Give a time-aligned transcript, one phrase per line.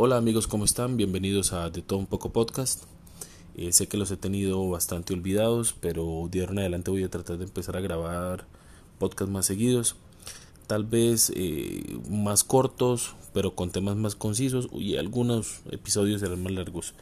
[0.00, 0.96] Hola amigos, ¿cómo están?
[0.96, 2.84] Bienvenidos a De Todo Un Poco Podcast.
[3.56, 7.10] Eh, sé que los he tenido bastante olvidados, pero de ahora en adelante voy a
[7.10, 8.44] tratar de empezar a grabar
[9.00, 9.96] podcasts más seguidos.
[10.68, 16.52] Tal vez eh, más cortos, pero con temas más concisos y algunos episodios serán más
[16.52, 16.94] largos.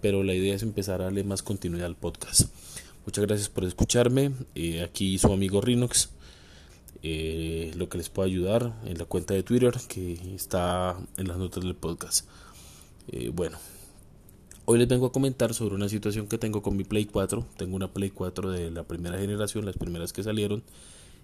[0.00, 2.42] Pero la idea es empezar a darle más continuidad al podcast.
[3.06, 4.30] Muchas gracias por escucharme.
[4.54, 6.10] Eh, aquí su amigo Rinox.
[7.66, 11.36] Eh, lo que les puedo ayudar en la cuenta de Twitter que está en las
[11.36, 12.26] notas del podcast.
[13.08, 13.58] Eh, bueno,
[14.66, 17.44] hoy les vengo a comentar sobre una situación que tengo con mi Play 4.
[17.56, 20.62] Tengo una Play 4 de la primera generación, las primeras que salieron,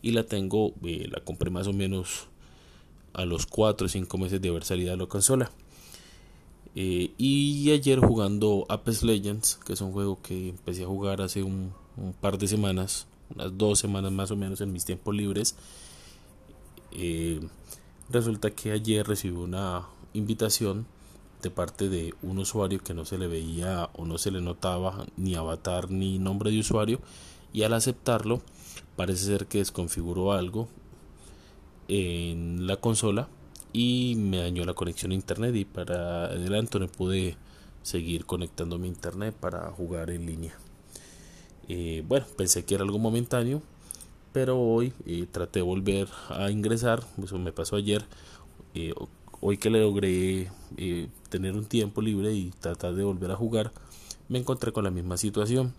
[0.00, 2.28] y la tengo, eh, la compré más o menos
[3.14, 5.50] a los 4 o 5 meses de haber salido a la consola.
[6.74, 11.72] y ayer jugando Apex Legends, que es un juego que empecé a jugar hace un
[12.20, 15.56] par de semanas, unas dos semanas más o menos en mis tiempos libres.
[16.92, 17.40] Eh,
[18.08, 20.86] resulta que ayer recibí una invitación
[21.42, 25.06] de parte de un usuario que no se le veía o no se le notaba
[25.16, 27.00] ni avatar ni nombre de usuario
[27.52, 28.42] y al aceptarlo
[28.96, 30.68] parece ser que desconfiguró algo
[31.86, 33.28] en la consola
[33.72, 37.36] y me dañó la conexión a internet y para adelante no pude
[37.82, 40.54] seguir conectando mi internet para jugar en línea.
[41.68, 43.62] Eh, bueno, pensé que era algo momentáneo,
[44.32, 48.04] pero hoy eh, traté de volver a ingresar, eso me pasó ayer,
[48.74, 48.92] eh,
[49.40, 50.50] hoy que le logré
[51.28, 53.72] tener un tiempo libre y tratar de volver a jugar,
[54.28, 55.74] me encontré con la misma situación.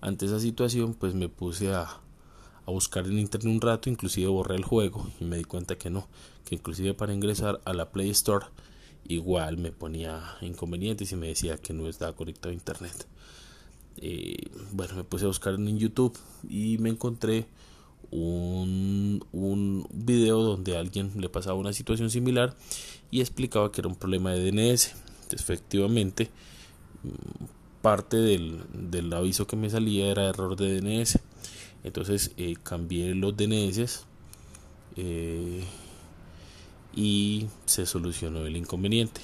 [0.00, 4.56] Ante esa situación, pues me puse a, a buscar en internet un rato, inclusive borré
[4.56, 6.06] el juego y me di cuenta que no,
[6.44, 8.46] que inclusive para ingresar a la Play Store
[9.08, 13.06] igual me ponía inconvenientes y me decía que no estaba conectado a internet.
[14.00, 16.16] Eh, bueno, me puse a buscar en YouTube
[16.48, 17.46] y me encontré
[18.10, 22.54] un, un video donde alguien le pasaba una situación similar
[23.10, 24.94] y explicaba que era un problema de DNS.
[25.30, 26.30] Efectivamente,
[27.02, 27.44] mm,
[27.82, 31.20] parte del, del aviso que me salía era error de DNS.
[31.84, 34.04] Entonces eh, cambié los DNS
[34.96, 35.64] eh,
[36.94, 39.20] y se solucionó el inconveniente.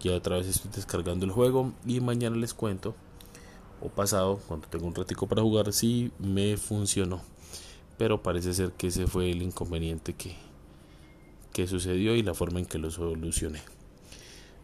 [0.00, 2.94] Ya otra vez estoy descargando el juego y mañana les cuento
[3.80, 7.20] o pasado, cuando tengo un ratico para jugar, sí me funcionó.
[7.98, 10.36] Pero parece ser que ese fue el inconveniente que,
[11.52, 13.60] que sucedió y la forma en que lo solucioné.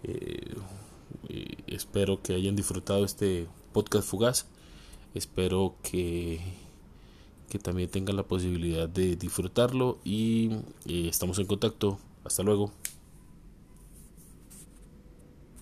[0.02, 0.54] Eh,
[1.66, 4.46] espero que hayan disfrutado este podcast fugaz.
[5.14, 6.40] Espero que,
[7.48, 10.50] que también tengan la posibilidad de disfrutarlo y
[10.86, 11.98] eh, estamos en contacto.
[12.24, 12.72] Hasta luego.